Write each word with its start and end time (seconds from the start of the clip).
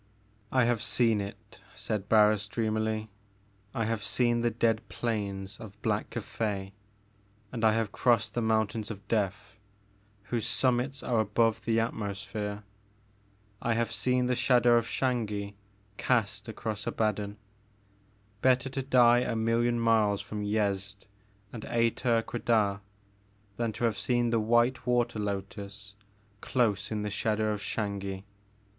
"I 0.51 0.65
have 0.65 0.81
seen 0.81 1.21
it," 1.21 1.59
said 1.75 2.09
Barris 2.09 2.47
dreamily. 2.47 3.11
"I 3.75 3.85
have 3.85 4.03
seen 4.03 4.41
the 4.41 4.49
dead 4.49 4.81
plains 4.89 5.59
of 5.59 5.79
Black 5.83 6.09
Cathay 6.09 6.73
and 7.51 7.63
I 7.63 7.73
have 7.73 7.91
crossed 7.91 8.33
the 8.33 8.41
mountains 8.41 8.89
of 8.89 9.07
Death, 9.07 9.59
whose 10.23 10.47
summits 10.47 11.03
are 11.03 11.19
above 11.19 11.65
the 11.65 11.79
atmosphere. 11.79 12.63
I 13.61 13.75
have 13.75 13.91
seen 13.91 14.25
the 14.25 14.35
shadow 14.35 14.75
of 14.75 14.87
Xangi 14.87 15.53
cast 15.97 16.47
across 16.49 16.87
Abaddon. 16.87 17.37
Bet 18.41 18.61
ter 18.61 18.71
to 18.71 18.81
die 18.81 19.19
a 19.19 19.35
million 19.35 19.79
miles 19.79 20.19
from 20.19 20.41
Yezd 20.41 21.05
and 21.53 21.63
Ater 21.65 22.23
Quedah 22.23 22.81
than 23.57 23.71
to 23.73 23.83
have 23.83 23.99
seen 23.99 24.31
the 24.31 24.39
white 24.39 24.87
water 24.87 25.19
lotus 25.19 25.93
dose 26.41 26.89
in 26.91 27.03
the 27.03 27.11
shadow 27.11 27.53
of 27.53 27.61
Xangi 27.61 28.23